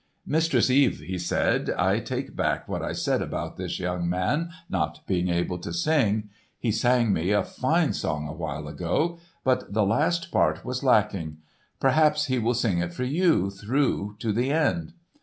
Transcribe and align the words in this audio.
"Mistress 0.25 0.71
Eve," 0.71 1.01
he 1.01 1.19
said, 1.19 1.69
"I 1.77 1.99
take 1.99 2.35
back 2.35 2.67
what 2.67 2.81
I 2.81 2.91
said 2.91 3.21
about 3.21 3.57
this 3.57 3.79
young 3.79 4.09
man 4.09 4.49
not 4.67 5.05
being 5.05 5.29
able 5.29 5.59
to 5.59 5.71
sing. 5.71 6.31
He 6.57 6.71
sang 6.71 7.13
me 7.13 7.29
a 7.29 7.43
fine 7.43 7.93
song 7.93 8.27
awhile 8.27 8.67
ago, 8.67 9.19
but 9.43 9.71
the 9.71 9.85
last 9.85 10.31
part 10.31 10.65
was 10.65 10.83
lacking. 10.83 11.37
Perhaps 11.79 12.25
he 12.25 12.39
will 12.39 12.55
sing 12.55 12.79
it 12.79 12.95
for 12.95 13.03
you 13.03 13.51
through 13.51 14.15
to 14.21 14.31
the 14.33 14.51
end." 14.51 14.93